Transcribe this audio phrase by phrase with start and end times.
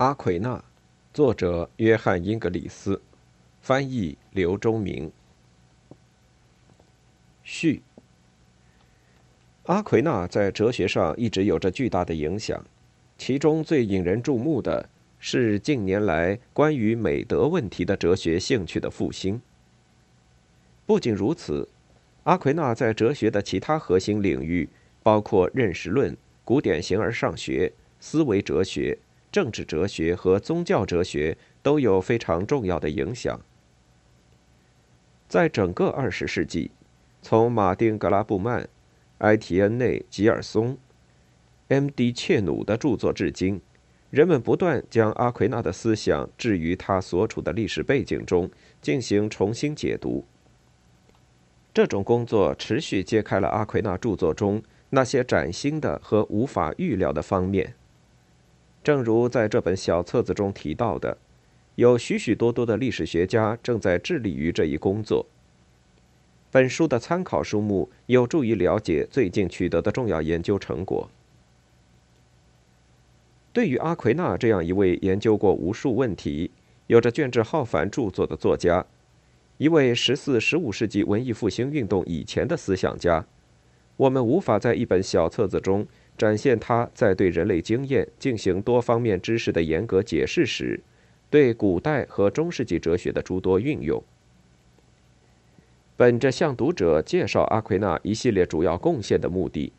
[0.00, 0.64] 阿奎那，
[1.12, 3.02] 作者约翰·英格里斯，
[3.60, 5.12] 翻译刘忠明。
[7.42, 7.82] 序。
[9.64, 12.64] 阿奎那在哲学上一直有着巨大的影响，
[13.18, 19.38] 其中最引人注目的是近年来关于美德问题的哲学兴趣的复兴。
[20.86, 21.68] 不仅如此，
[22.22, 24.66] 阿奎那在哲学的其他核心领域，
[25.02, 27.70] 包括认识论、古典形而上学、
[28.00, 28.96] 思维哲学。
[29.30, 33.40] 政治哲学和宗教哲学都有非常重要的影响。
[35.28, 36.72] 在整个二十世纪，
[37.22, 38.68] 从马丁·格拉布曼、
[39.18, 40.76] 埃提恩内·吉尔松、
[41.68, 42.12] M.D.
[42.12, 43.60] 切努的著作至今，
[44.10, 48.50] 人们不断将阿奎那的思想置于他所处的历史背景中
[48.82, 50.24] 进行重新解读。
[51.72, 57.76] 这种工作持续揭开了阿奎那著作中那些崭新的和无法预料的方面。
[58.82, 61.18] 正如在这本小册子中提到的，
[61.74, 65.26] 有许许多多的历史学家正在致力于这一工作。
[66.50, 71.08] 本书的参考书目有助于了解最近取得的重要研究成果。
[73.52, 76.50] 对于阿奎那这样一位研究过无数问题、
[76.86, 78.84] 有着卷帙浩繁著作的作家，
[79.58, 83.26] 一位十四、十五世纪文艺复兴运动以前的思想家，
[83.96, 85.86] 我们无法在一本小册子中。
[86.20, 90.78] 展现他在对人类经验进行多方面知识的严格解释时，
[91.30, 94.04] 对古代和中世纪哲学的诸多运用。
[95.96, 99.72] 本着向读者介绍阿奎那一系列主要贡献的目的，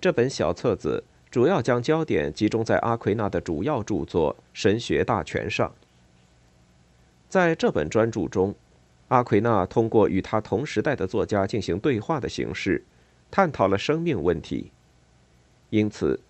[0.00, 5.70] 这本小册子主要将焦点集中在阿奎那的主要著作《神学大全》上。
[7.28, 8.54] 在这本专著中，
[9.08, 12.82] 阿奎那通过与他同时代的作家进行对话的形式，
[13.30, 14.72] 探讨了生命问题。
[15.70, 16.20] 因此，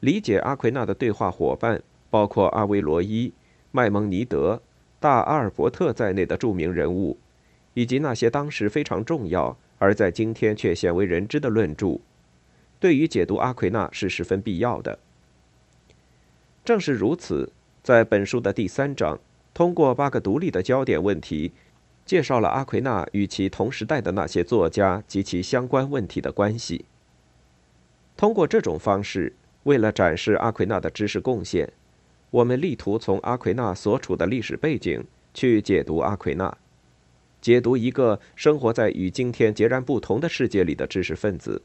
[0.00, 3.32] 理解阿奎那的对话伙伴，包括阿维罗伊、
[3.70, 4.60] 麦蒙尼德、
[4.98, 7.16] 大阿尔伯特在内的著名人物，
[7.74, 12.00] 以及那些当时非常重要而在今天却鲜为人知的论著，
[12.78, 14.98] 对于解读阿奎那是十分必要的。
[16.64, 17.52] 正是如此，
[17.82, 19.18] 在本书的第三章，
[19.54, 21.52] 通过八个独立的焦点问题，
[22.04, 26.84] 介绍了阿奎那与其同时代的那些作家及其相关问题的关系。
[28.20, 31.72] 通过这种方式，为了展示阿奎那的知识贡献，
[32.28, 36.54] 我们力图从阿奎那所处的历史背景去解读阿奎那，
[37.40, 41.62] 解读一个生活在与今天截然不同的世界里的知识分子。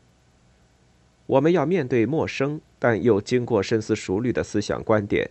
[1.26, 5.30] 我们要面对陌生但又经过深思熟虑的思想观点，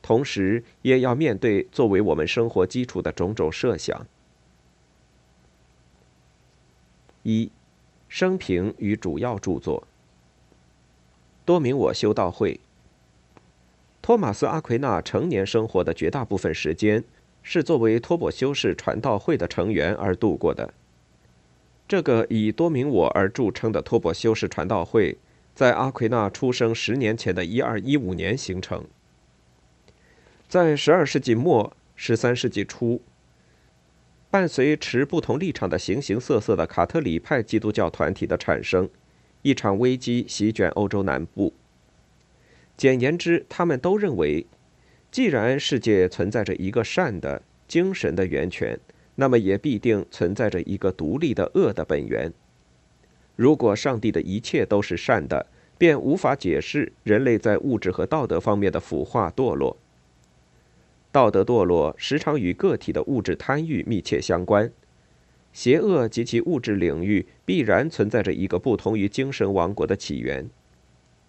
[0.00, 4.06] 同时也要面对作为我们生活基础的种种设想。
[7.24, 7.52] 一，
[8.08, 9.86] 生平与主要著作。
[11.46, 12.60] 多明我修道会。
[14.02, 17.02] 托马斯·阿奎那成年生活的绝大部分时间
[17.42, 20.74] 是作为托钵修士传道会的成员而度过的。
[21.88, 25.18] 这个以多明我而著称的托钵修士传道会，
[25.54, 28.84] 在阿奎那出生十年前的一二一五年形成。
[30.48, 33.00] 在十二世纪末、十三世纪初，
[34.30, 38.88] 伴随持不同立场的形形色色的卡特里派基督教团体的产生。
[39.46, 41.52] 一场危机席卷欧洲南部。
[42.76, 44.44] 简言之，他们都认为，
[45.12, 48.76] 既然世界存在着一个善的精神的源泉，
[49.14, 52.32] 那么也必定存在着一个独立的恶的本源。
[53.36, 55.46] 如果上帝的一切都是善的，
[55.78, 59.76] 便无法解释人类在物质和道德方面的腐化堕落。
[61.12, 64.72] 道德堕落时常与个体的物质贪欲密切相关。
[65.56, 70.46] 邪恶及其物质领域必然存在着一个不同于精神王国的起源，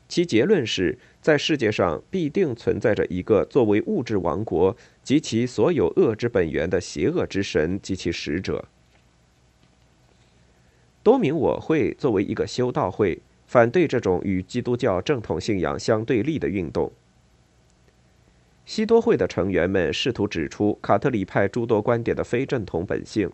[0.10, 8.66] 其结论是在世界上必定存在着一个作为物质王国及其所有恶之本源的邪恶之神及其使者。
[11.02, 16.92] 多明我会作为一个修道会，反对这种与基督教正统信仰相对立的运动。
[18.66, 23.32] 西多会的成员们试图指出卡特里派诸多观点的非正统本性。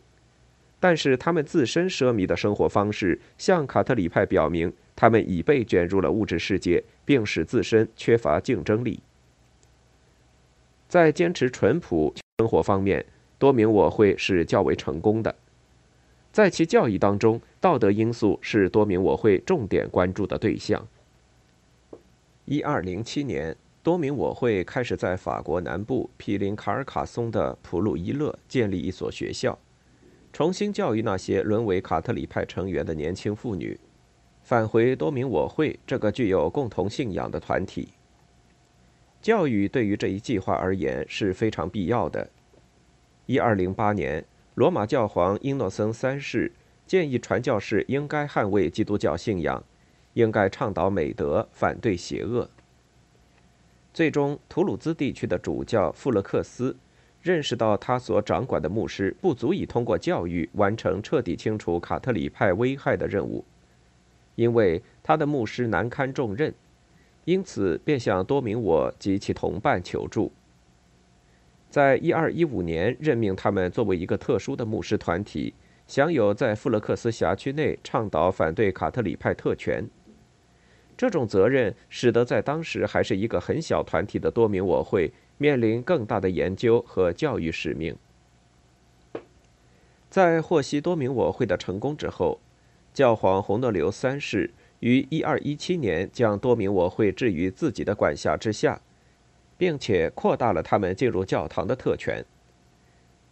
[0.83, 8.99] 但是他们自身奢靡的生活方式，向卡特里派表明，他们已被卷入了物质世界，并使自身缺乏竞争力。
[10.89, 13.05] 在坚持淳朴生活方面，
[13.39, 15.33] 多明我会是较为成功的。
[16.33, 20.85] 在其教义当中，道德因素是多明我会重点关注的对象。
[22.43, 29.57] 一二零七年，多明我会开始在法国南部毗邻卡尔卡松的普鲁伊勒建立一所学校。
[30.33, 33.79] 重新教育那些沦为卡特里派成员的年轻妇女，
[34.41, 37.89] 返回多明我会这个具有共同信仰的团体。
[39.21, 42.27] 教育对于这一计划而言是非常必要的。
[43.27, 44.25] 一二零八年，
[44.55, 46.51] 罗马教皇英诺森三世
[46.87, 49.63] 建议传教士应该捍卫基督教信仰，
[50.13, 52.49] 应该倡导美德，反对邪恶。
[53.93, 56.75] 最终，图鲁兹地区的主教富勒克斯
[57.23, 63.45] 认识到，他所掌管的牧师不足以通过教育完成彻底清除卡特里派危害的任务，
[64.35, 66.53] 因为他的牧师难堪重任，
[67.23, 70.33] 因此便向多明我及其同伴求助。
[71.69, 75.53] 在一二一五年，任命他们作为一个特殊的牧师团体，
[75.87, 79.89] 享有在富勒克斯辖区内倡导反对卡特里派特权。
[80.97, 87.95] 这种责任使得在当时还是一个很小团体的多明我会面临更大的研究和教育使命。
[90.09, 92.39] 在获悉多明我会的成功之后，
[92.93, 98.81] 教皇洪诺留三世于一二一七年将多明我会置于自己的管辖之下。
[99.55, 102.25] 并且扩大了他们进入教堂的特权。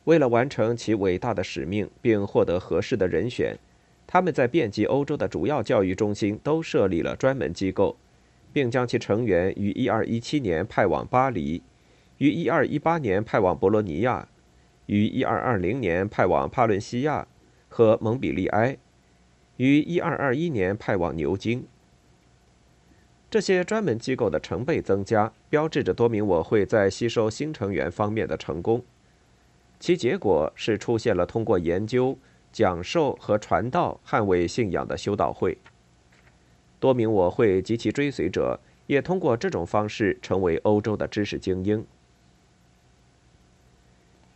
[0.05, 3.57] 为了完成其伟大的使命，并获得合适的人选，
[4.07, 7.97] 他们在遍及欧洲的主要教育中心都设立了专门机构，
[8.53, 11.61] 并将其成员于1217年派往巴黎，
[12.21, 14.27] 于1218年派往博罗尼亚，
[14.85, 17.27] 于1220年派往帕伦西亚
[17.67, 18.77] 和蒙彼利埃，
[19.57, 21.65] 于1221年派往牛津。
[23.27, 28.83] 这些专门机构的成倍增加，标志着多明我会在吸收新成员方面的成功。
[29.79, 32.15] 其结果是出现了通过研究、
[32.51, 35.57] 讲授和传道捍卫信仰的修道会。
[36.79, 41.83] 多明我会及其追随者也通过这种方式成为欧洲的知识精英。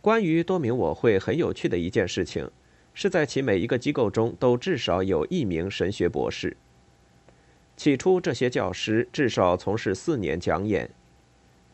[0.06, 2.48] 关于多明我会很有趣的一件事情，
[2.94, 6.56] 是在其每一个机构中都至少有一名神学博士。
[7.76, 10.88] 起初，这些教师至少从事四年讲演。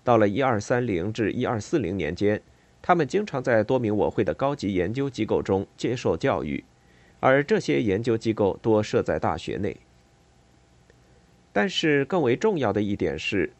[0.02, 2.40] 到了一二三零至一二四零年间，
[2.80, 6.64] 他们经常在多名我会的高级研究机构中接受教育，
[7.20, 9.76] 而这些研究机构多设在大学内。
[11.52, 13.52] 但是，更为重要的一点是，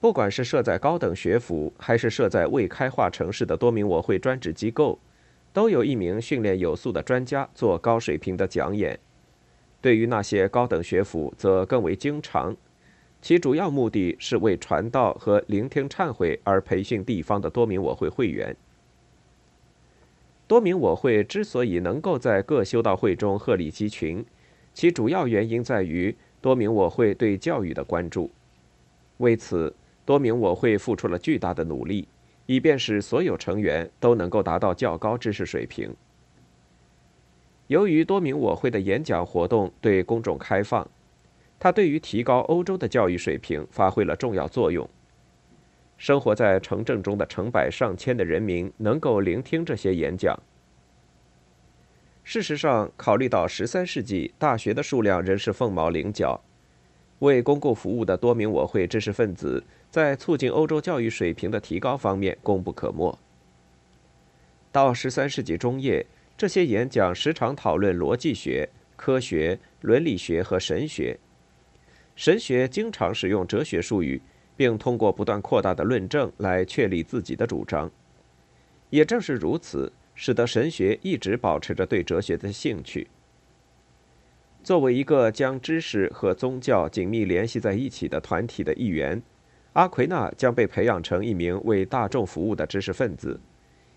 [0.00, 4.98] 不管是设在高等学府，还是设在未开化城市的多名我会专职机构，
[5.52, 8.98] 都有一名训练有素的专家做高水平的讲演。
[9.82, 12.56] 对于那些高等学府，则更为经常，
[13.20, 18.56] 其主要目的是为传道和聆听忏悔而培训地方的多名我会会员。
[20.46, 24.24] 多名我会之所以能够在各修道会中鹤立鸡群，
[24.72, 28.30] 其主要原因在于多名我会对教育的关注。
[29.18, 29.74] 为此，
[30.10, 32.08] 多名我会付出了巨大的努力，
[32.46, 35.94] 以便使所有成员都能够达到较高知识水平。
[37.68, 40.84] 由于多名我会的演讲活动对公众开放，
[41.60, 44.90] 它对于提高欧洲的教育水平发挥了重要作用。
[45.96, 50.36] 生活在城镇中的成百上千的人民能够聆听这些演讲。
[52.24, 56.42] 事实上，考虑到十三世纪大学的数量仍是凤毛麟角，
[57.20, 63.18] 为公共服务的多名我会知识分子在促进欧洲教育水平的提高方面功不可没。
[64.72, 66.06] 到十三世纪中叶。
[66.36, 68.66] 这些演讲时常讨论逻辑学、
[68.96, 71.18] 科学、伦理学和神学。
[72.16, 74.22] 神学经常使用哲学术语，
[74.56, 77.90] 并通过不断扩大的论证来确立自己的主张。
[78.88, 83.08] 也正是如此，使得神学一直保持着对哲学的兴趣。
[84.64, 89.20] 作为一个将知识和宗教紧密联系在一起的团体的一员，
[89.74, 93.40] 阿奎那将被培养成一名为大众服务的知识分子。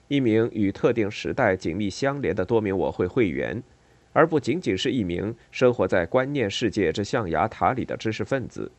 [0.07, 3.63] 一名与特定时代紧密相连的多名我会会员，
[4.11, 8.71] 而不仅仅是一名生活在观念世界之象牙塔里的知识分子。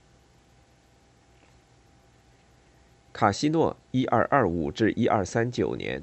[3.13, 6.03] 卡西诺（一二二五至一二三九年）。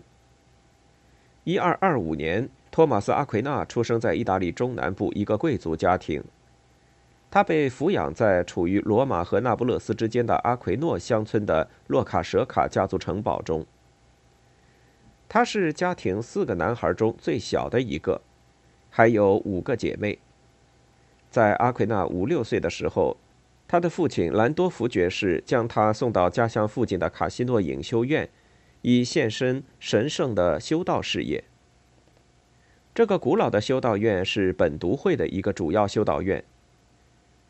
[1.46, 6.24] 一二二五年，托马斯·阿奎那出生在意大利中南部一个贵族家庭。
[7.32, 13.66] 他被抚养在处于罗马和那不勒斯之间的阿奎诺乡村的洛卡舍卡家族城堡中。
[15.30, 18.22] 他是家庭四个男孩中最小的一个，
[18.90, 20.20] 还有五个姐妹。
[21.30, 23.16] 在阿奎那五六岁的时候，
[23.66, 28.30] 他的父亲兰多福爵士将他送到家乡附近的卡西诺隐修院，
[28.82, 31.46] 以献身神圣的修道事业。
[32.94, 36.44] 这个古老的修道院是本笃会的一个主要修道院。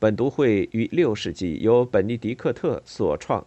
[0.01, 3.45] 本笃会于六世纪由本尼迪克特所创。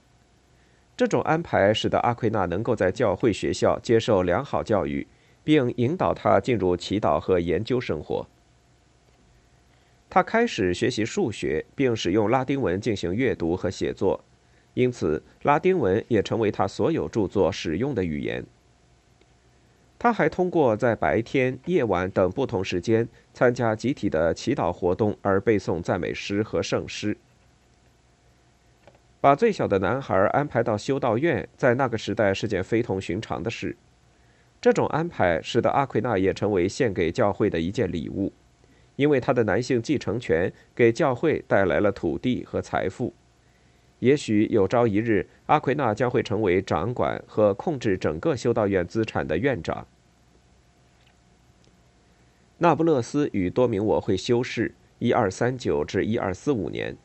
[0.97, 5.05] 这种安排使得阿奎那能够在教会学校接受良好教育，
[5.43, 8.29] 并引导他进入祈祷和研究生活。
[10.09, 14.23] 他开始学习数学，并使用拉丁文进行阅读和写作，
[14.75, 18.47] 因此拉丁文也成为他所有著作使用的语言。
[20.05, 27.17] 他还通过在白天、夜晚等不同时间参加集体的祈祷活动而背诵赞美诗和圣诗。
[29.23, 33.75] 把最小的男孩安排到修道院，在那个时代是件非同寻常的事。
[34.61, 38.31] 这种安排使得阿奎那也成为献给教会的一件礼物，
[38.97, 43.15] 因为他的男性继承权给教会带来了土地和财富。
[44.01, 49.87] 也许有朝一日，阿奎那将会成为掌管和控制整个修道院资产的院长。
[52.59, 56.97] 那不勒斯与多明我会修士，一二三九至一二四五年。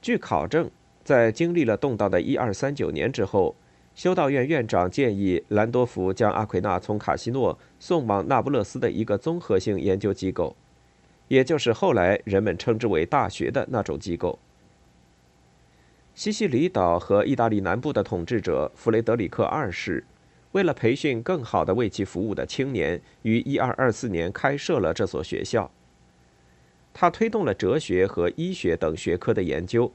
[0.00, 0.70] 据考证。
[1.04, 3.56] 在经历了动荡的1239年之后，
[3.94, 10.54] 修道院院长建议兰多福将阿奎那从卡西诺送往那不勒斯的一个综合性研究机构，
[11.28, 14.38] 也就是后来人们称之为大学的那种机构。
[16.14, 20.04] 西西里岛和意大利南部的统治者弗雷德里克二世，
[20.52, 25.70] 为了培训更好的为其服务的青年，于1224年开设了这所学校。
[26.94, 29.92] 他推动了哲学和医学等学科的研究。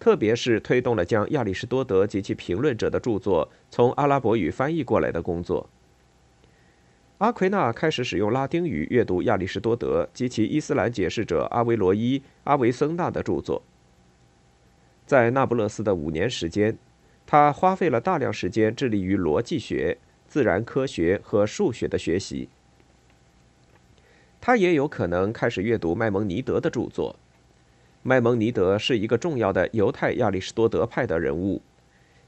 [0.00, 5.70] 特别是推动了将亚里士多德及其评论者的著作从阿拉伯语翻译过来的工作。
[7.18, 13.62] 阿奎那开始使用拉丁语阅读亚里士多德及其伊斯兰解释者阿维罗伊·阿维森纳的著作。
[15.06, 16.76] 在那不勒斯的五年时间，
[17.26, 22.48] 他花费了大量时间致力于逻辑学、自然科学和数学的学习。
[24.40, 27.16] 他也有可能开始阅读麦蒙尼德的著作。
[28.02, 31.62] 麦蒙尼德是一个重要的犹太亚里士多德派的人物，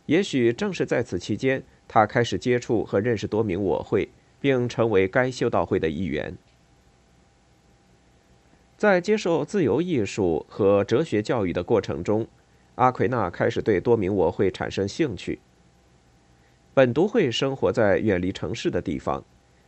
[0.06, 4.08] 也许正是在此期间，他开始接触和认识多名我会，
[4.40, 6.34] 并成为该修道会的一员。
[8.78, 12.26] 在接受自由艺术和哲学教育的过程中，
[12.76, 15.40] 阿奎那开始对多明我会产生兴趣。
[16.72, 19.22] 本笃会生活在远离城市的地方，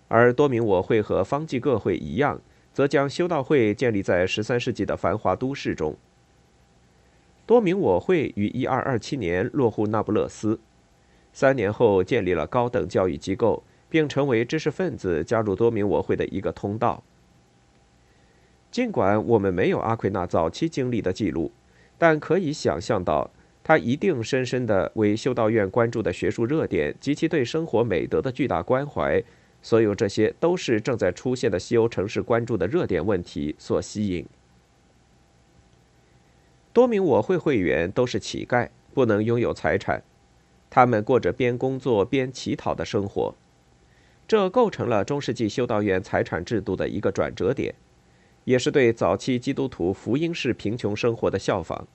[0.09, 2.41] 而多明我会和方济各会一样。
[2.71, 5.97] 则将修道会建立在十三世纪的繁华都市中。
[7.45, 10.61] 多明我会于一二二七年落户那不勒斯，
[11.33, 17.03] 三年后建立了高等教育机构，并成为知识分子加入多明我会的一个通道。
[18.71, 21.51] 尽管我们没有阿奎那早期经历的记录，
[21.99, 23.31] 但可以想象到，
[23.63, 29.23] 他一定深深地为修道院关注的学术热点及其对生活美德的巨大关怀。
[29.61, 34.25] 所有这些都是正在出现的西欧城市关注的热点问题所吸引。
[36.73, 40.01] 多名我会会员都是乞丐，不能拥有财产，
[40.71, 43.35] 他们过着边工作边乞讨的生活，
[44.29, 47.75] 这构成了中世纪修道院财产制度的一个转折点，
[48.49, 51.87] 也是对早期基督徒福音式贫穷生活的效仿。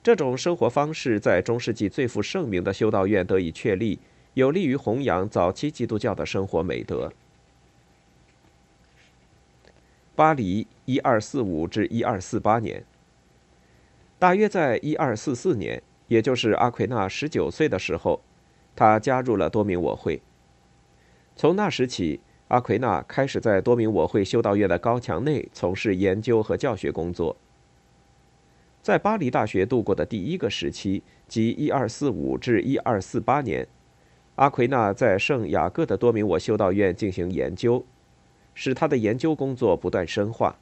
[0.00, 3.98] 这种生活方式在中世纪最负盛名的修道院得以确立。
[4.34, 7.12] 有利于弘扬早期基督教的生活美德。
[10.14, 12.84] 巴黎，一二四五至一二四八年。
[14.20, 18.22] 大约在一二四四年，也就是阿奎那十九岁的时候，
[18.76, 20.22] 他加入了多明我会。
[21.34, 27.36] 从那时起，阿奎那开始在多明我会修道院的高墙内从事研究和教学工作。
[28.82, 33.66] 在巴黎大学度过的第一个时期，即一二四五至一二四八年。
[34.34, 37.84] 阿奎那在圣雅各的多明我修道院进行研究，
[38.52, 40.58] 使他的研究工作不断深化。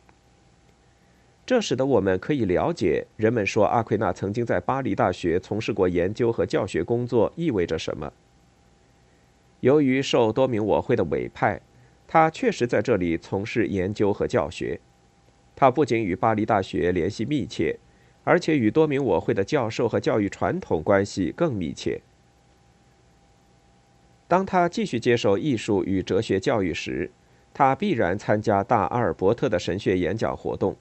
[1.45, 8.13] 这使得我们可以了解人们说阿奎那曾经在巴黎大学从事过研究和教学工作意味着什么。
[9.59, 11.61] 由于受多明我会的委派，
[12.13, 14.79] 他确实在这里从事研究和教学。
[15.57, 17.79] 他不仅与巴黎大学联系密切，
[18.23, 22.03] 而且与多明我会的教授和教育传统关系更密切。
[24.29, 27.11] 当他继续接受艺术与哲学教育时，
[27.55, 30.77] 他必然参加大阿尔伯特的神学演讲活动。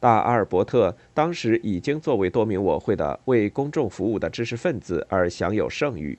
[0.00, 6.18] 大阿尔伯特当时已经作为多名我会的为公众服务的知识分子而享有盛誉。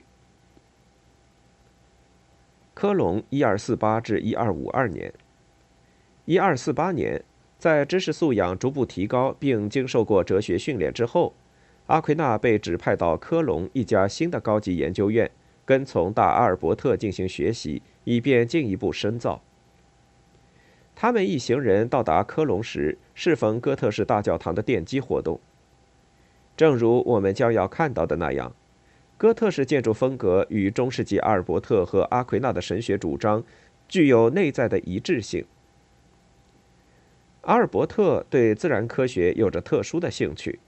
[2.84, 5.14] 科隆（一二四八至一二五二年），
[6.28, 7.24] 一二四八年，
[7.58, 11.34] 在知识素养逐步提高并经受过哲学训练之后，
[11.86, 15.32] 阿奎那被指派到科隆一家新的高级研究院。
[15.64, 19.42] 跟从大阿尔伯特进行学习，以便进一步深造。
[20.94, 25.40] 他们一行人到达科隆时，适逢哥特式大教堂的奠基活动。
[26.58, 28.54] 正如我们将要看到的那样，
[29.24, 33.42] 哥特式建筑风格与中世纪阿尔伯特和阿奎那的神学主张
[33.88, 35.46] 具有内在的一致性。
[37.44, 40.60] 阿尔伯特对自然科学有着特殊的兴趣。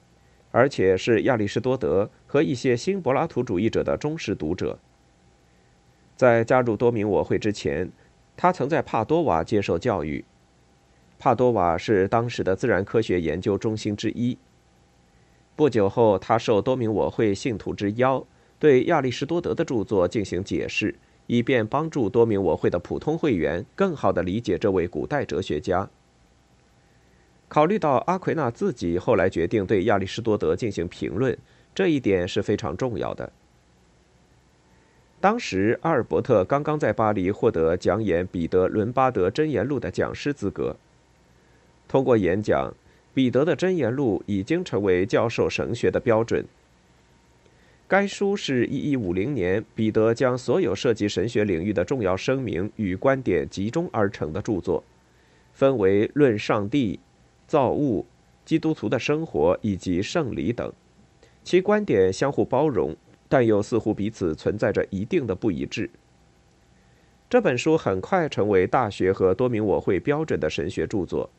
[0.51, 4.79] 而且是亚里士多德和一些新柏拉图主义者的忠实读者。
[6.15, 7.91] 在加入多明我会之前，
[8.37, 10.23] 他曾在帕多瓦接受教育。
[11.19, 14.37] 帕多瓦是当时的自然科学研究中心之一。
[15.57, 18.25] 不久后，他受多明我会信徒之邀，
[18.59, 20.95] 对亚里士多德的著作进行解释，
[21.27, 25.89] 以便帮助多名我会的普通会员更好地理解这位古代哲学家。
[27.47, 31.37] 考虑到阿奎那自己后来决定对亚里士多德进行评论，
[31.75, 33.31] 这一点是非常重要的。
[35.21, 40.75] 当时，阿尔伯特刚刚在巴黎获得讲演彼得·伦巴德箴言录的讲师资格。
[41.87, 42.73] 通过演讲，
[43.13, 46.45] 彼得的箴言录已经成为教授神学的标准。
[47.87, 54.83] 该书是一一五零年彼得将所有涉及神学领域的重要声明与观点集中而成的著作，
[55.53, 56.99] 分为论上帝、
[57.45, 58.03] 造物、
[58.43, 60.73] 基督徒的生活以及圣礼等，
[61.43, 62.95] 其观点相互包容，
[63.29, 65.87] 但又似乎彼此存在着一定的不一致。
[67.29, 71.29] 这本书很快成为大学和多明我会标准的神学著作。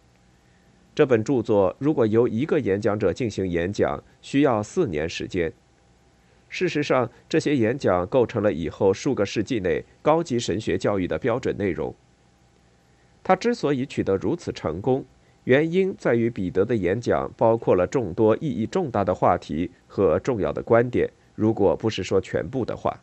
[0.95, 5.53] 这本著作如果由一个演讲者进行演讲，需要四年时间。
[6.49, 11.95] 事实上，这些演讲构成了以后数个世纪内高级神学教育的标准内容。
[13.23, 15.05] 他之所以取得如此成功，
[15.45, 23.01] 原因在于彼得的演讲包括了众多意义重大的话题和重要的观点，如果不是说全部的话。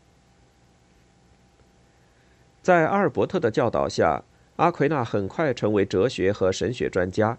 [2.62, 4.23] 在阿尔伯特的教导下，
[4.55, 7.38] 阿奎那很快成为哲学和神学专家。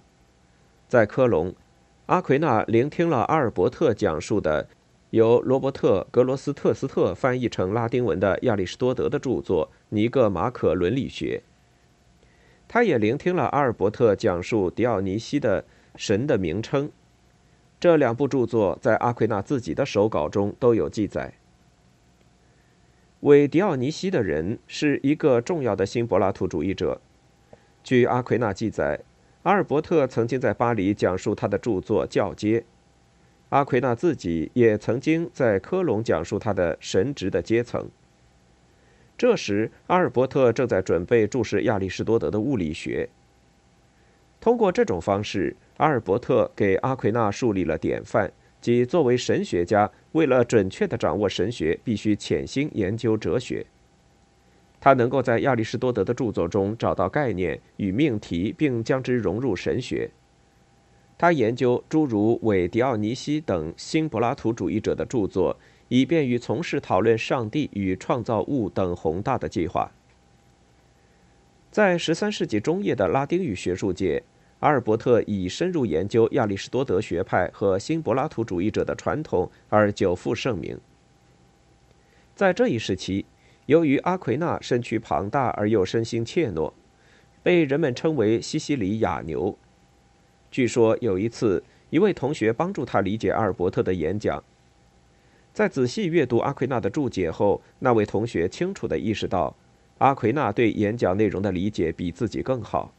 [0.86, 1.54] 在科隆，
[2.06, 4.68] 阿奎那聆听了阿尔伯特讲述的
[5.14, 11.40] 由罗伯特·格罗斯特斯特翻译成拉丁文的亚里士多德的著作《尼格马可伦理学》。
[12.66, 15.62] 他也聆听了阿尔伯特讲述狄奥尼西的
[15.94, 16.88] 《神的名称》。
[17.78, 21.34] 这两部著作在阿奎那自己的手稿中都有记载。
[23.20, 27.00] 为狄奥尼西的人是一个重要的新柏拉图主义者。
[27.84, 29.04] 据阿奎那记载。
[29.44, 32.60] 阿尔伯特曾经在巴黎讲述他的著作《教阶》，
[33.50, 37.82] 阿奎那自己也曾经在科隆讲述他的《神职的阶层》。
[39.16, 43.08] 这时，阿尔伯特正在准备注释亚里士多德的物理学。
[44.40, 53.64] 通过这种方式，阿尔伯特给阿奎那树立了典范，即作为神学家，为了准确地掌握神学，必须潜心研究哲学。
[54.80, 60.10] 他能够在亚里士多德的著作中找到概念与命题，并将之融入神学。
[61.24, 65.56] 他研究诸如韦迪奥尼西等新柏拉图主义者的著作，
[65.88, 69.90] 以便于从事讨论上帝与创造物等宏大的计划。
[71.70, 74.22] 在十三世纪中叶的拉丁语学术界，
[74.60, 80.78] 阿尔伯特以深入研究亚里士多德学派和新柏拉图主义者的传统而久负盛名。
[82.34, 83.24] 在这一时期。
[83.64, 86.74] 由于阿奎那身躯庞大而又身心怯懦，
[87.42, 89.56] 被人们称为西西里哑牛。
[90.54, 94.40] 据说有一次，一位同学帮助他理解阿尔伯特的演讲。
[95.52, 99.56] 在仔细阅读阿奎那的注解后，那位同学清楚地意识到，
[99.98, 102.94] 阿奎那对演讲内容的理解比自己更好。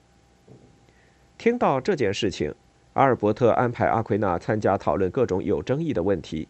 [1.37, 2.53] 听到这件事情，
[2.91, 6.49] 阿尔伯特安排阿奎那参加讨论各种有争议的问题。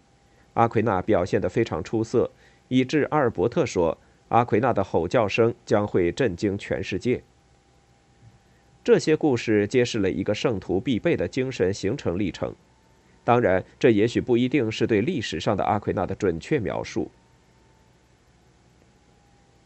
[0.55, 2.31] 阿奎那表现得非常出色，
[2.69, 3.95] 以致阿尔伯特说。
[4.29, 7.21] 阿奎那的吼叫声将会震惊全世界。
[8.85, 12.53] 这些故事揭示了一个圣徒必备的精神形成历程。
[13.23, 17.09] 当然，这也许不一定是对历史上的阿奎那的准确描述。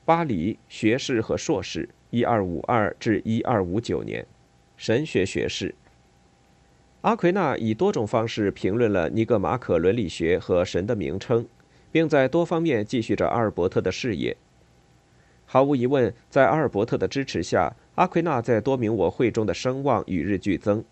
[0.05, 4.25] 巴黎学士和硕士，一二五二至一二五九年，
[4.77, 5.75] 神学学士。
[7.01, 11.45] 阿奎那以多种方式评论了尼格马可伦理学和神的名称，
[11.91, 14.37] 并在多方面继续着阿尔伯特的事业。
[15.51, 20.85] 毫无疑问，在阿尔伯特的支持下，阿奎那在多明我会中的声望与日俱增。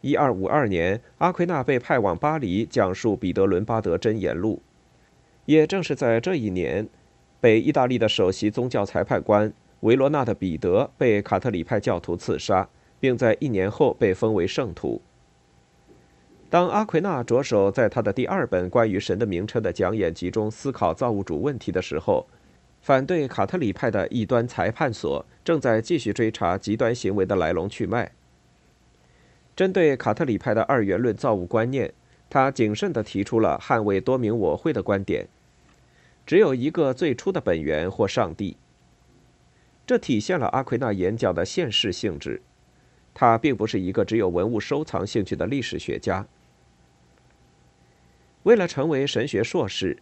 [0.00, 4.60] 一二五二年，阿奎那被派往巴黎讲述彼得伦巴德箴言录。
[5.44, 6.88] 也正是在这一年，
[7.40, 15.00] 北意大利的首席宗教裁判官维罗纳的彼得被卡特里派教徒刺杀，并在一年后被封为圣徒。
[16.48, 22.26] 当阿奎那着手在他的第二本关于神的名称的讲演集中思考造物主问题的时候，
[22.80, 28.12] 反对卡特里派的异端裁判所正在继续追查极端行为的来龙去脉。
[29.54, 31.92] 针对卡特里派的二元论造物观念，
[32.30, 35.28] 他谨慎地提出了捍卫多明我会的观点：
[36.24, 38.56] 只有一个最初的本源或上帝。
[39.86, 42.40] 这体现了阿奎那演讲的现实性质。
[43.12, 46.26] 他并不是一个只有文物收藏兴趣的历史学家。
[48.44, 49.98] 为了成为神学硕士，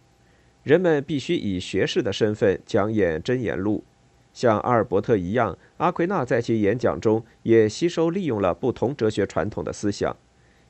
[0.69, 3.83] 人们必须以学士的身份讲演真言录。
[4.31, 10.15] 像阿尔伯特一样，阿奎那在其演讲中也吸收利用了不同哲学传统的思想，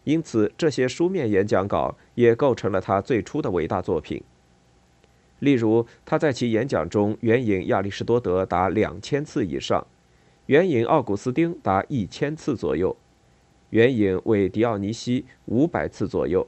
[0.06, 4.24] 因此这些书面演讲稿也构成了他最初的伟大作品。
[5.40, 9.86] 例如，他在其演讲中援引亚里士多德达两千次以上，
[10.46, 12.96] 援引奥古斯丁达一千次左右，
[13.72, 16.48] 援引韦迪奥尼西五百次左右。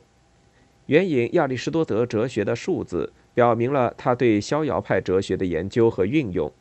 [0.88, 6.52] 援引亚里士多德哲学的数字，表明了他对逍遥派哲学的研究和运用。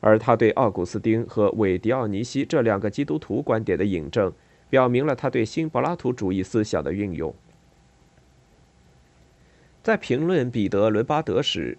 [0.00, 4.32] 而他对奥古斯丁和韦迪奥尼西这两个基督徒观点的引证，
[4.70, 7.34] 表明了他对新柏拉图主义思想的运用。
[9.82, 11.78] 在评论彼得·伦巴德时，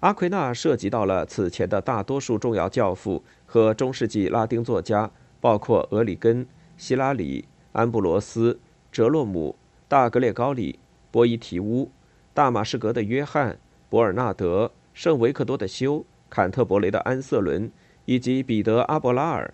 [0.00, 8.58] 阿奎那涉及到了此前的大多数重要教父和中世纪拉丁作家，包括俄里根、希拉里、安布罗斯、
[8.90, 10.78] 哲洛姆、大格列高里、
[11.10, 11.90] 波伊提乌、
[12.38, 13.58] 大马士革的约翰、
[13.90, 16.06] 伯尔纳德、圣维克多的修。
[16.30, 17.68] 坎特伯雷的安瑟伦
[18.04, 19.52] 以及彼得·阿伯拉尔、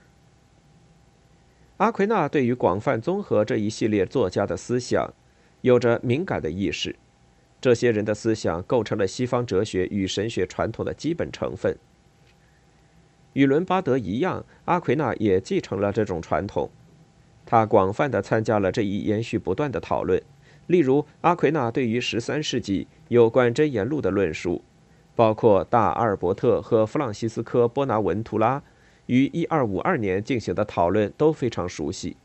[1.78, 5.14] 阿奎那对于广泛综合这一系列作家的思想，
[5.62, 6.94] 有着敏感的意识。
[7.58, 11.78] 这些人的思想构成了西方哲学与神学传统的基本成分。
[13.32, 16.68] 与伦巴德一样，阿奎那也继承了这种传统。
[17.46, 20.22] 他广泛的参加了这一延续不断的讨论。
[20.66, 24.62] 例如，阿奎那对于十三世纪有关真言录的论述。
[25.16, 28.60] 包括大阿尔伯特和弗朗西斯科·波拿文图拉
[29.06, 32.16] 于1252年进行的讨论都非常熟悉。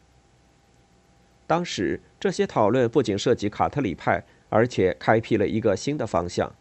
[1.46, 6.52] 当时，这些讨论不仅涉及卡特里派，而且开辟了一个新的方向。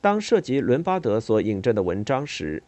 [0.00, 2.62] 当涉及伦巴德所引证的文章时，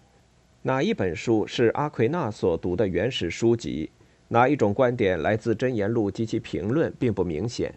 [0.63, 3.93] 哪一本书是阿奎那所读的原始书籍？
[4.29, 7.75] 哪一种观点来自《真言录》及其评论，并不明显。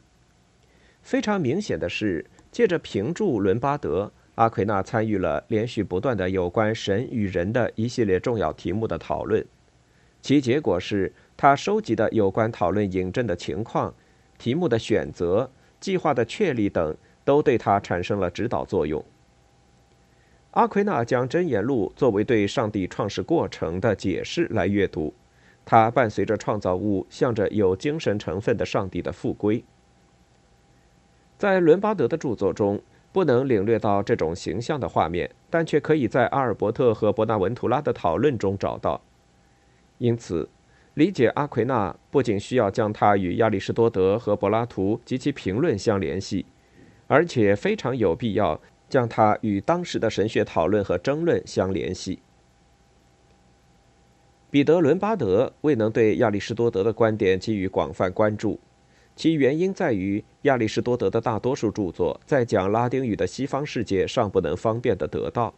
[1.01, 2.25] 非常明显的是。
[2.51, 9.45] 借着评注伦巴德，阿奎那参与了连续不断的有关神与人的一系列重要题目的讨论，
[10.21, 13.95] 其结果是他收集的有关讨论引证的情况、
[14.37, 19.01] 题目的选择、计划的确立等，都对他产生了指导作用。
[20.51, 25.13] 阿奎那将《真言录》作为对上帝创世过程的解释来阅读，
[25.65, 29.63] 它伴随着创造物向着有精神成分的上帝的复归。
[31.37, 39.01] 在伦巴德的著作中，不能领略到这种形象的画面，但却可以在阿尔伯特和伯纳文图拉的讨论中找到。
[39.97, 40.47] 因此，
[40.93, 46.45] 理解阿奎那不仅需要将他与亚里士多德和柏拉图及其评论相联系，
[47.07, 52.19] 而且非常有必要将他与当时的神学讨论和争论相联系。
[54.51, 58.59] 彼得·伦巴德未能对亚里士多德的观点给予广泛关注。
[59.15, 65.53] 其原因在于，亚里士多德的大多数著作在讲拉丁语的西方世界尚不能方便地得到，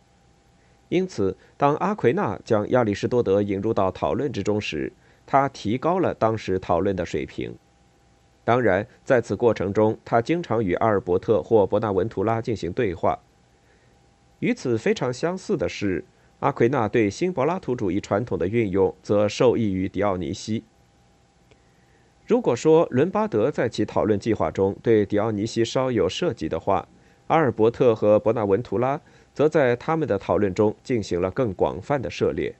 [0.89, 4.93] 因此，当阿奎那将亚里士多德引入到讨论之中时，
[5.25, 7.55] 他提高了当时讨论的水平。
[8.43, 13.17] 当然，在此过程中，他经常与阿尔伯特或伯纳文图拉进行对话。
[14.39, 16.03] 与此非常相似的是，
[16.43, 20.65] 阿奎那对新柏拉图主义传统的运用则受益于迪奥尼西。
[22.27, 26.85] 如果说伦巴德在其讨论计划中对迪奥尼西稍有涉及的话，
[27.27, 28.99] 阿尔伯特和伯纳文图拉
[29.33, 32.53] 则在他们的讨论中进行了更广泛的涉猎。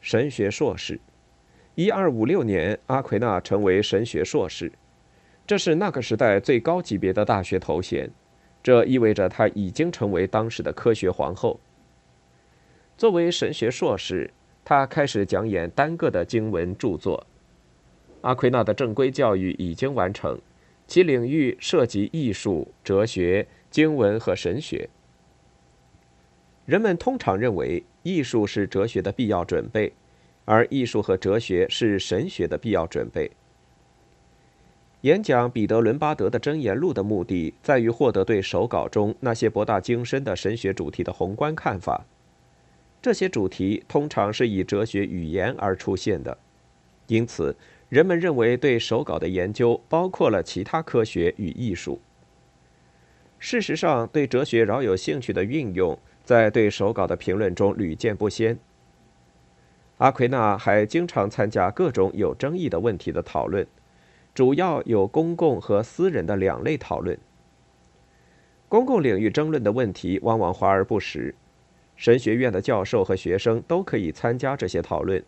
[0.00, 1.00] 神学硕士，
[1.74, 4.70] 一二五六年，阿奎那成为神学硕士，
[5.44, 8.08] 这是那个时代最高级别的大学头衔，
[8.64, 11.60] 这意味着他已经成为当时的科学皇后。
[12.96, 14.32] 作为神学硕士。
[14.66, 17.26] 他开始讲演单个的经文著作。
[18.22, 20.40] 阿奎那的正规教育已经完成，
[20.86, 24.88] 其领域涉及艺术、哲学、经文和神学。
[26.64, 29.92] 人们通常认为艺术是哲学的必要准备，
[30.46, 33.30] 而艺术和哲学是神学的必要准备。
[35.04, 42.06] 演讲彼得·伦巴德的《真言录》的目的在于获得对手稿中那些博大精深的神学主题的宏观看法。
[43.02, 46.38] 这些主题通常是以哲学语言而出现的，
[47.06, 47.54] 因此
[47.90, 52.00] 人们认为对手稿的研究包括了其他科学与艺术。
[53.38, 58.58] 事实上，对哲学饶有兴趣的运用在对手稿的评论中屡见不鲜。
[59.98, 63.66] 阿奎那还经常参加各种有争议的问题的讨论，
[64.34, 67.16] 主要有公共和私人的两类讨论。
[68.68, 71.34] 公共领域争论的问题往往华而不实。
[71.94, 75.22] 神学院的教授和学生都可以参加这些讨论。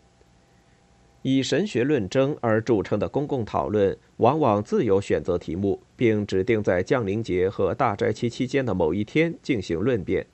[1.21, 10.27] 以神学论争而著称的公共讨论，往往自由选择题目，并指定在降临节和大斋期期间的某一天进行论辩。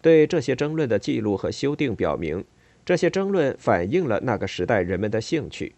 [0.00, 2.44] 对这些争论的记录和修订表明，
[2.84, 5.74] 这些争论反映了那个时代人们的兴趣。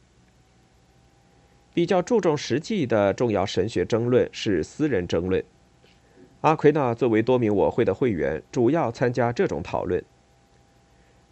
[1.72, 5.42] 比较注重实际的重要神学争论是私人争论。
[6.40, 10.02] 阿奎那作为多明我会的会员，主要参加这种讨论。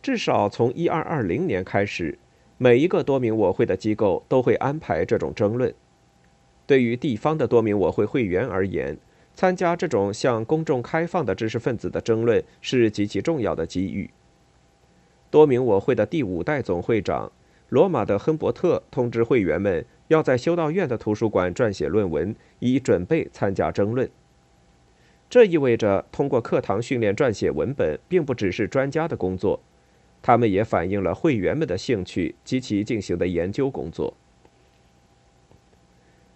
[0.00, 2.18] 至少从一二二零年开始，
[2.56, 5.74] 每一个多明我会的机构都会安排这种争论。
[6.66, 8.96] 对于地方的多明我会会员而言，
[9.34, 14.10] 参加这种向公众开放的知识分子的争论是极其重要的机遇。
[15.30, 17.32] 多明我会的第五代总会长
[17.68, 24.08] 罗马的亨伯特通知会员们，要在修道院的图书馆撰写论文，以准备参加争论。
[25.28, 29.60] 这意味着，通过课堂训练撰写文本，并不只是专家的工作。
[30.22, 34.14] 他们也反映了会员们的兴趣及其进行的研究工作。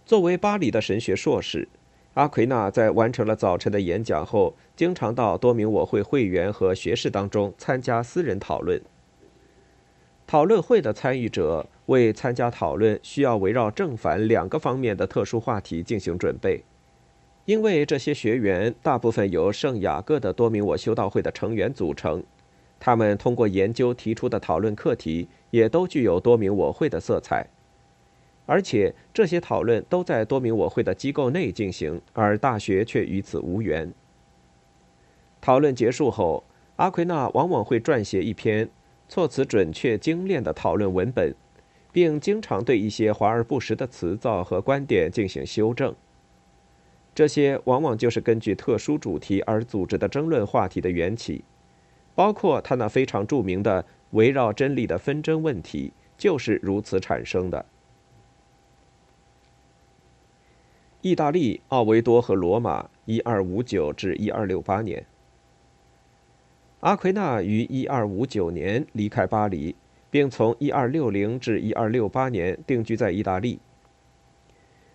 [0.05, 1.67] 作为巴黎的神学硕士，
[2.15, 8.83] 阿奎那在完成了早晨的演讲后，经常到多名我会会员和学士当中参加私人讨论。
[10.33, 16.65] 讨论会的参与者为参加讨论需要围绕正反两个方面的特殊话题进行准备，
[17.45, 22.25] 因为这些学员大部分由圣雅各的多名我修道会的成员组成。
[22.81, 27.47] 他们通过研究提出的讨论课题，也都具有多名我会的色彩，
[28.47, 33.93] 而且这些讨论都在多名我会的机构内进行，而大学却与此无缘。
[35.43, 36.43] 讨论结束后，
[36.77, 38.71] 阿奎那往往会撰写一篇
[39.13, 41.35] 措辞准确、精炼的讨论文本，
[41.93, 45.95] 并经常对一些华而不实的词藻和观点进行修正。
[47.15, 51.45] 这些往往就是根据特殊主题而组织的争论话题的缘起。
[52.15, 57.67] 包括他那非常著名的围绕真理的纷争问题，就是如此产生的。
[61.03, 65.05] 意大利、奥维多和罗马，一二五九至一二六八年。
[66.83, 69.77] 阿奎那于一二五九年离开巴黎，
[70.11, 73.61] 并从一二六零至一二六八年定居在意大利。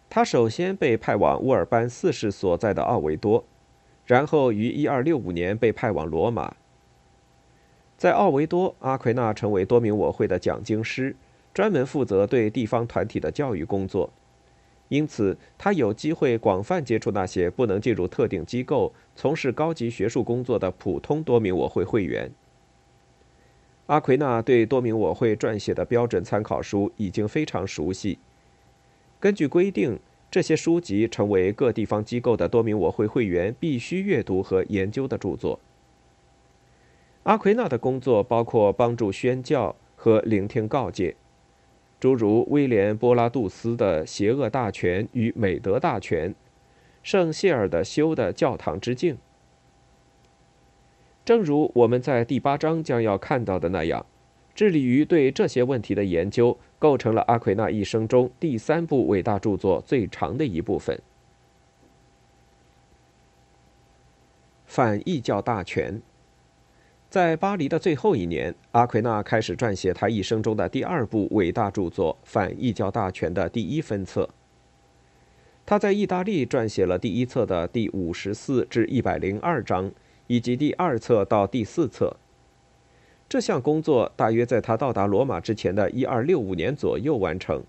[0.10, 3.46] 他首先被派往乌尔班四世所在的奥维多，
[4.06, 6.58] 然后于一二六五年被派往罗马。
[7.96, 11.16] 在奥维多，阿奎那成为多名我会的讲经师，
[11.54, 14.12] 专门负责对地方团体的教育工作。
[14.90, 22.32] 因此，他有机会广泛接触那些不能进入特定机构从事高级学术工作的普通多名我会会员。
[23.88, 28.20] 阿奎那对多名我会撰写的标准参考书已经非常熟悉。
[29.20, 35.60] 根据规定，这些书籍成为各地方机构的多名我会会员必须阅读和研究的著作。
[37.24, 41.16] 阿奎那的工作包括帮助宣教和聆听告诫，
[42.00, 46.32] 诸如威廉·波拉杜斯的《邪恶大全与美德大全》，
[47.02, 49.16] 圣谢尔的《修的教堂之境》。
[51.26, 54.06] 正如我们在第八章将要看到的那样，
[54.54, 60.96] 致力于对这些问题的研究，构成了阿奎那一生中第三部伟大著作最长的一部分，
[64.66, 65.96] 《反异教大全》。
[67.10, 74.30] 在巴黎的最后一年，阿奎那开始撰写他一生中的第二部伟大著作《反异教大全》的第一分册。
[75.66, 79.90] 他在意大利撰写了第一册的第五十四至一百零二章，
[80.28, 82.18] 以及第二册到第四册。
[83.30, 87.64] 这项工作大约在他到达罗马之前的一二六五年左右完成。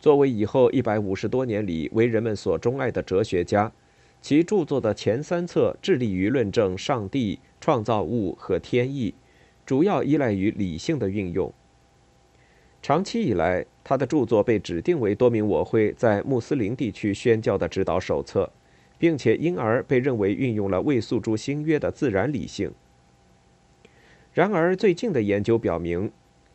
[0.00, 3.70] 作为以后一百五十多年里为人们所钟爱的哲学家。
[4.22, 9.14] 其著作的前三册致力于论证上帝、创造物和天意，
[9.66, 11.52] 主要依赖于理性的运用。
[12.82, 18.50] 长期以来，他的著作被指定为多名我会在穆斯林地区宣教的指导手册，
[18.98, 22.72] 并且因而被认为运用了未诉诸新约的自然理性。
[24.32, 26.10] 然而，最近的研究表明，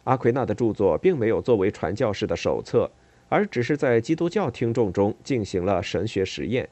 [0.06, 2.90] 阿奎那的著作并没有作为传教士的手册，
[3.30, 6.68] 而只是在基督教听众中进行了神学实验。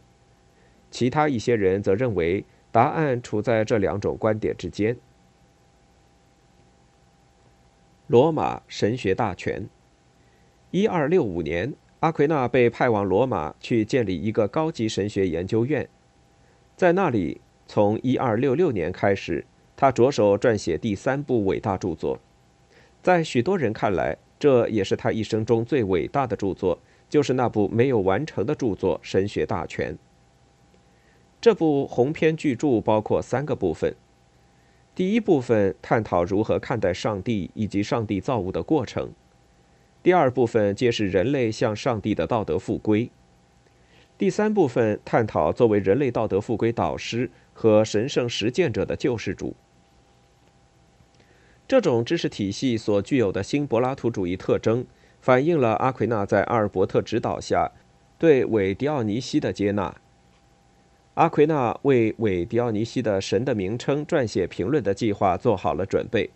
[0.89, 2.43] 其他一些人则认为，
[2.73, 4.97] 答案处在这两种观点之间。
[8.07, 9.69] 罗马神学大全。
[10.71, 15.87] 一二六五年，阿奎那被派往罗马去建立一个高级神学研究院，
[16.75, 22.19] 在那里，从一二六六年开始，他着手撰写第三部伟大著作。
[23.03, 29.93] 在许多人看来，这也是他一生中最伟大的著作，就是那部没有完成的著作《神学大全》。
[31.43, 33.93] 这部鸿篇巨著包括三个部分：
[34.95, 39.09] 第一部分探讨如何看待上帝以及上帝造物的过程；
[40.01, 43.09] 第二部分揭示人类向上帝的道德复归；
[44.17, 49.53] 第三部分探讨作为人类道德复归导师和神圣实践者的救世主。
[51.67, 54.85] 这种知识体系所具有的新柏拉图主义特征，
[55.19, 57.69] 反映了阿奎那在阿尔伯特指导下
[58.17, 59.93] 对韦迪奥尼西的接纳。
[61.15, 66.29] 阿奎那为韦迪奥尼西的神的名称撰写评论的计划做好了准备。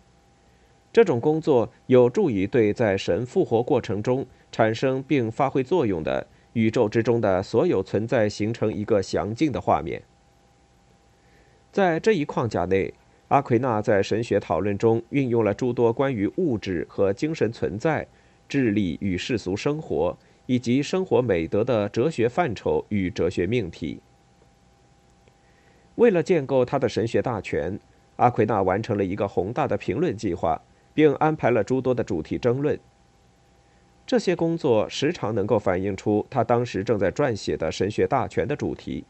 [0.92, 10.02] 这种工作有助于对在神复活过程中产生并发挥作用的宇宙之中的所有存在形成一个详尽的画面。
[11.70, 12.94] 在这一框架内，
[13.28, 18.06] 阿奎那在神学讨论中运用了诸多关于物质和精神存在、
[18.48, 24.00] 智力与世俗生活以及生活美德的哲学范畴与哲学命题。
[25.98, 27.76] 为了建构他的神学大全，
[28.16, 30.60] 阿奎那完成了一个宏大的评论计划，
[30.94, 32.78] 并安排了诸多的主题争论。
[34.06, 39.04] 这些工作时常能够反映出他当时正在撰写的神学大全的主题。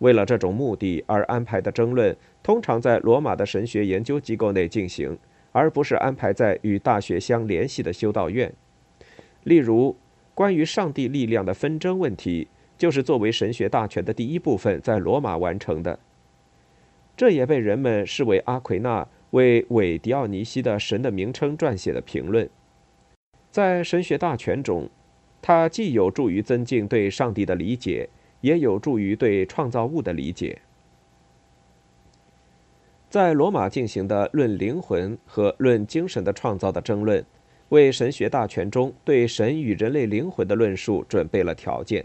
[0.00, 5.16] 为了这种目的而安排的争论，通常在罗马的神学研究机构内进行，
[5.50, 8.52] 而不是安排在与大学相联系的修道院。
[9.44, 9.96] 例如，
[10.34, 12.48] 关于上帝力量的纷争问题。
[12.78, 15.98] 就是作为神学大全的第一部分，在罗马完成的。
[17.16, 22.48] 这也被人们视为阿奎那为韦迪奥尼西的神的名称撰写的评论。
[23.50, 24.88] 在神学大全中，
[25.40, 28.08] 它既有助于增进对上帝的理解，
[28.42, 30.60] 也有助于对创造物的理解。
[33.08, 37.24] 在罗马进行的论灵魂和论精神的创造的争论，
[37.70, 42.04] 为神学大全中对神与人类灵魂的论述准备了条件。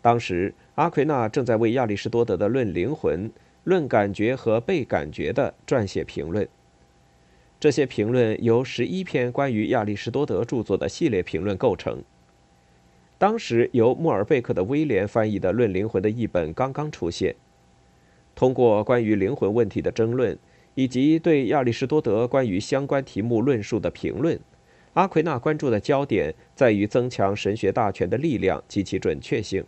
[0.00, 3.24] 当时，阿奎那正在为亚里士多德的《论灵魂》
[3.64, 6.48] 《论感觉和被感觉》的撰写评论。
[7.58, 12.02] 这些评论由十一篇关于亚里士多德著作的系列评论构成。
[13.18, 17.34] 当时由莫尔贝克的威廉翻译的《论灵魂》的译本刚刚出现。
[18.36, 20.38] 通过关于灵魂问题的争论，
[20.76, 24.38] 以及对亚里士多德关于相关题目论述的评论，
[24.92, 29.64] 阿奎那关注的焦点在于增强神学大全的力量及其准确性。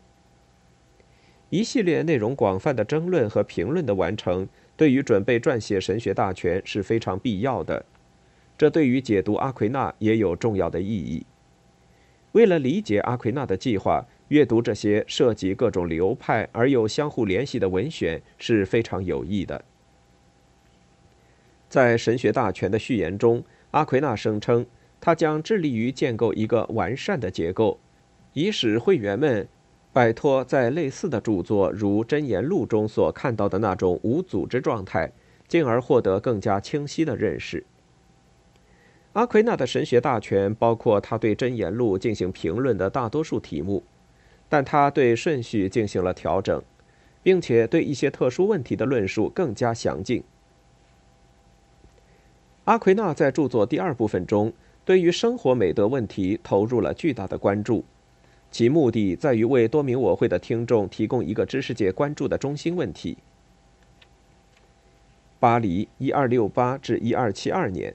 [1.51, 7.85] 一系列内容广泛的争论和评论的完成，对于准备撰写神学大全是非常必要的。
[8.57, 11.27] 这对于解读阿奎那也有重要的意义。
[12.33, 19.65] 为了理解阿奎那的计划，阅读这些涉及各种流派而又相互联系的文选是非常有益的。
[21.69, 24.65] 在神学大全的序言中，阿奎那声称，
[25.01, 27.81] 他将致力于建构一个完善的结构，
[28.35, 29.49] 以使会员们。
[29.93, 35.11] 摆脱在类似的著作如《真言录》中所看到的那种无组织状态，
[35.49, 37.65] 进而获得更加清晰的认识。
[39.15, 43.83] 阿奎那的神学大全包括他对《真言录》进行评论的大多数题目，
[44.49, 46.63] 但他对顺序进行了调整，
[47.21, 50.23] 并且对一些特殊问题的论述更加详尽。
[52.67, 54.53] 阿奎那在著作第二部分中，
[54.85, 57.85] 对于生活美德问题投入了巨大的关注。
[58.51, 63.19] 其目的在于为多明我会的听众提供一个知识界关注的中心问题。
[65.39, 67.95] 巴黎，一二六八至一二七二年，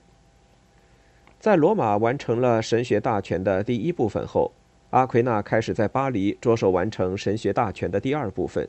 [1.40, 4.52] 在罗马完成了神学大全的第一部分后，
[4.90, 8.68] 阿奎那开始在巴黎着手完成神学大全的第二部分。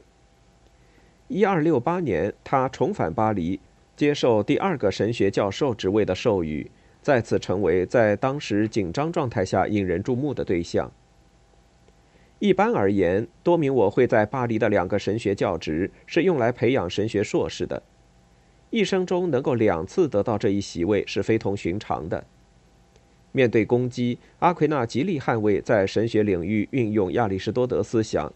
[1.29, 3.59] 一二六八年，他重返巴黎，
[3.97, 6.71] 接受第二个神学教授职位的授予，
[7.01, 10.91] 再次成为在当时紧张状态下引人注目的对象。
[12.39, 17.83] 一般而言，多明我会在巴黎的两个神学教职是用来培养神学硕士的。
[18.69, 22.25] 一生中能够两次得到这一席位是非同寻常的。
[23.33, 28.31] 面对攻击，阿奎那极力捍卫在神学领域运用亚里士多德思想，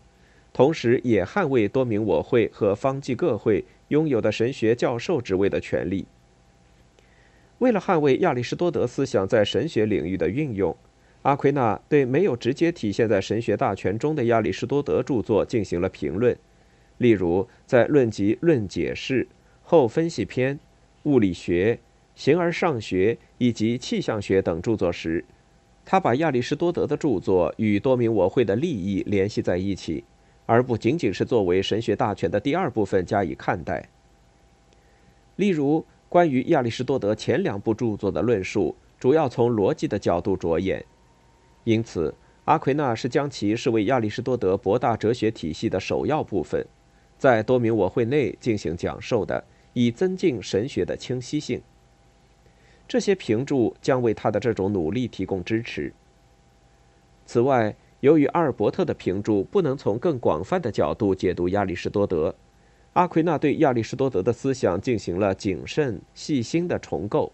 [0.52, 6.06] 同时也捍卫多明我会和方济各会拥有的神学教授职位的权利。
[7.58, 10.74] 为了捍卫亚里士多德思想在神学领域的运用。
[11.22, 16.34] 阿奎那对没有直接体现在神学大全中的亚里士多德著作进行了评论，
[16.96, 19.24] 例如在《论及》《论解释》
[19.62, 20.54] 《后分析篇》
[21.02, 21.74] 《物理学》
[22.14, 25.24] 《形而上学》以及《气象学》等著作时，
[25.84, 30.04] 他把亚里士多德的著作与多明我会的利益联系在一起，
[30.46, 33.86] 而不仅仅是作为神学大全的第二部分加以看待。
[35.36, 40.82] 例如，关于亚里士多德前两部著作的论述，主要从逻辑的角度着眼。
[41.70, 42.12] 因此，
[42.46, 46.66] 阿奎那是将其视为亚里士多德博大哲学体系的首要部分，
[47.16, 51.62] 在多明我会内进行讲授的，以增进神学的清晰性。
[52.88, 55.92] 这些评注将为他的这种努力提供支持。
[57.24, 62.34] 此外，由于阿尔伯特的评注不能从更广泛的角度解读亚里士多德，
[62.94, 67.32] 阿奎那对亚里士多德的思想进行了谨慎细心的重构。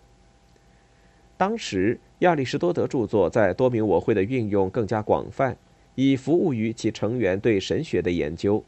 [1.37, 5.57] 当时，亚里士多德著作在多明我会的运用更加广泛，
[5.95, 8.64] 以服务于其成员对神学的研究，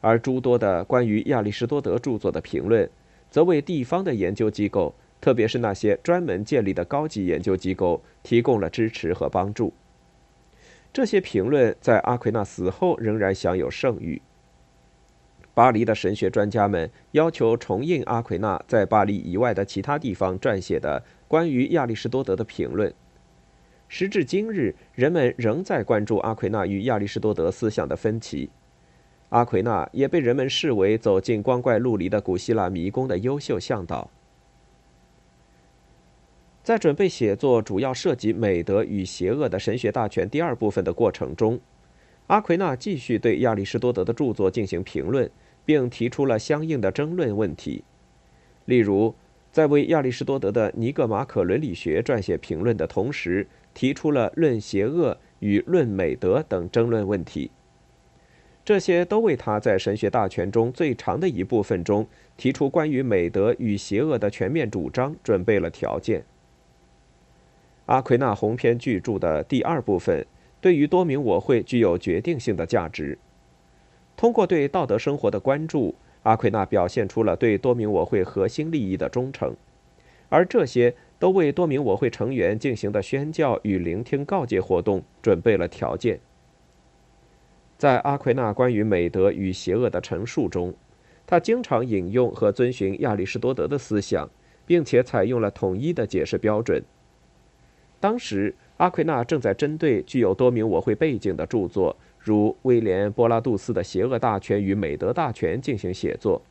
[0.00, 2.90] 而诸多的关于亚里士多德著作的评论，
[3.30, 4.94] 则为地方的研究机构。
[5.20, 9.70] 特别是那些专门建立的高级研究机构提供了支持和帮助。
[10.94, 14.22] 这些评论在阿奎那死后仍然享有盛誉。
[15.52, 22.92] 巴黎的神学专家们要求重印阿奎那在巴黎以外的其他地方撰写的关于亚里士多德的评论。
[23.86, 28.50] 时至今日，人们仍在关注阿奎那与亚里士多德思想的分歧。
[29.28, 34.10] 阿奎那也被人们视为走进光怪陆离的古希腊迷宫的优秀向导。
[36.64, 41.60] 在准备写作主要涉及美德与邪恶的神学大全第二部分的过程中，
[42.26, 45.30] 阿奎那继续对亚里士多德的著作进行评论，
[45.64, 47.84] 并提出了相应的争论问题。
[48.64, 49.14] 例如，
[49.52, 57.50] 在为亚里士多德的《尼格马可伦理学》撰写评论的同时，提出了论邪恶与论美德等争论问题。
[58.64, 66.24] 这些都为他在神学大全中最长的一部分中提出关于美德与邪恶的全面主张准备了条件。
[67.86, 70.24] 阿奎那鸿篇巨著的第二部分，
[70.60, 73.18] 对于多明我会具有决定性的价值。
[74.16, 79.56] 通过对道德生活的关注，阿奎那表现出了对多明我会核心利益的忠诚，
[80.28, 86.20] 而这些都为多明我会成员进行的宣教与聆听告诫活动准备了条件。
[87.78, 90.74] 在阿奎那关于美德与邪恶的陈述中，
[91.26, 94.28] 他经常引用和遵循亚里士多德的思想，
[94.66, 96.82] 并且采用了统一的解释标准。
[97.98, 106.42] 当时，阿奎那正在针对具有多名我会背景的著作，如威廉·波拉杜斯的《邪恶大全与美德大全》进行写作。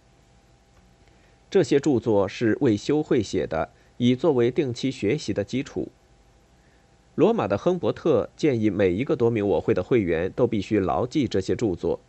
[1.50, 5.90] 这些著作是为修会写的，以作为定期学习的基础。
[7.16, 12.00] 罗马的亨伯特建议每一个多名我会的会员都必须牢记这些著作，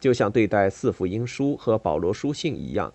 [0.00, 2.92] 就像对待四福音书和保罗书信一样。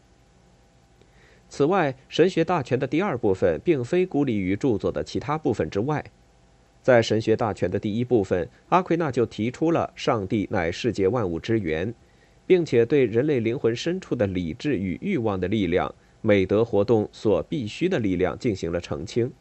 [1.48, 6.04] 此外，神学大全的第二部分并非孤立于著作的其他部分之外。
[6.82, 11.94] 在神学大全的第一部分，阿奎那就提出了上帝乃世界万物之源，
[12.48, 19.32] 并且对人类灵魂深处的理智与欲望的力量、美德活动所必须的力量进行了澄清。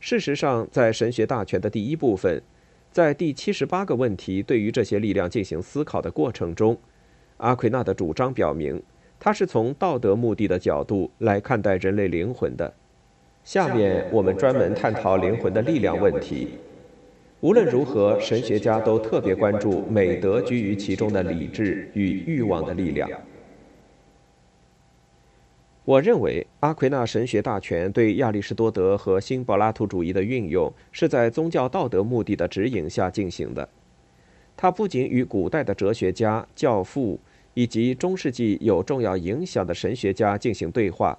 [0.00, 2.42] 事实上，在神学大全的第一部分，
[2.90, 6.78] 在第七十八个问题对于这些力量进行思考的过程中，
[7.36, 8.82] 阿奎那的主张表明。
[9.20, 12.74] 他是从道德目的的角度来看待人类灵魂的。
[13.44, 16.48] 下面我们专门探讨灵魂的力量问题。
[17.40, 23.06] 无论如何，神学家都特别关注美德居于其中的理智与欲望的力量。
[25.84, 33.68] 我认为，阿奎那神学大全对亚里士多德和新柏拉图主义的运用是在宗教道德目的的指引下进行的。
[34.56, 37.20] 它不仅与古代的哲学家、教父。
[37.56, 41.16] 以及中世纪有重要影响的神学家进行对话，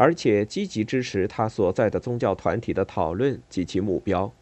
[0.00, 4.32] 而且积极支持他所在的宗教团体的讨论及其目标。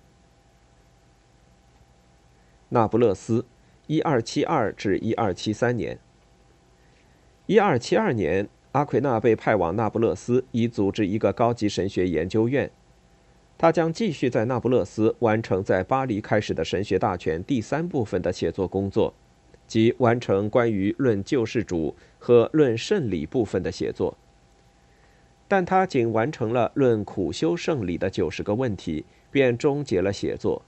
[2.68, 3.44] 那不勒斯，
[3.88, 5.98] 一二七二至一二七三年。
[7.46, 12.70] 一二七二年，阿奎那被派往那不勒斯，以组织一个高级神学研究院。
[13.56, 19.12] 他将继续在那不勒斯完成在巴黎开始的神学大全第三部分的写作工作。
[19.66, 24.16] 即完成关于论救世主和论圣礼部分的写作，
[25.48, 30.62] 但他仅完成了论苦修圣礼的九十个问题，便终结了写作。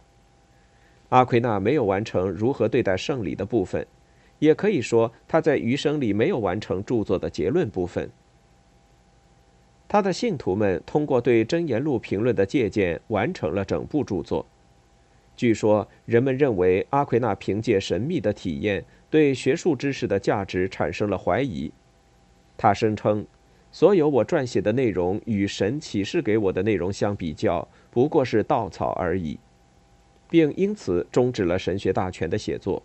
[1.11, 3.87] 阿奎那没有完成如何对待圣礼的部分，
[4.39, 8.11] 也可以说他在余生里没有完成著作的结论部分。
[9.87, 14.47] 他的信徒们通过对《真言录》评论的借鉴，完成了整部著作。
[15.35, 21.73] 据说，人们认为阿奎那凭借神秘的体验对学术知识的价值产生了怀疑。
[22.57, 23.27] 他声称，
[23.73, 29.39] 所有我撰写的内容与神启示给我的内容相比较，不过是稻草而已，
[30.29, 32.83] 并因此终止了神学大全的写作。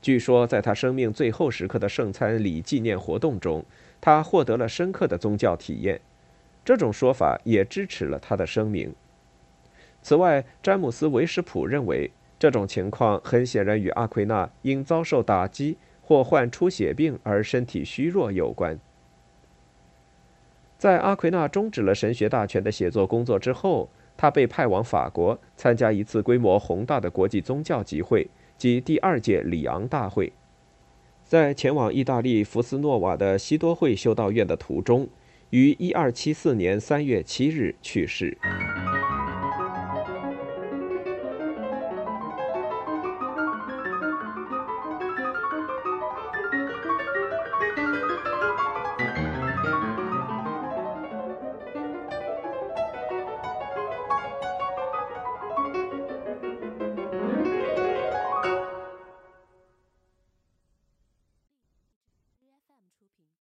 [0.00, 3.64] 据说，在他生命最后时刻的圣餐礼纪念活动中，
[4.00, 6.00] 他获得了深刻的宗教体验。
[6.64, 8.94] 这种说法也支持了他的声明。
[10.02, 18.78] 此外，詹姆斯·维什普认为，这种情况很显然与阿奎那因遭受打击或患出血病而身体虚弱有关。
[20.78, 30.32] 在阿奎那终止了神学大全的写作工作之后，他被派往法国参加一次规模宏大的国际宗教集会，即第二届里昂大会。
[31.24, 35.08] 在前往意大利福斯诺瓦的西多会修道院的途中，
[35.50, 38.36] 于1274年3月7日去世。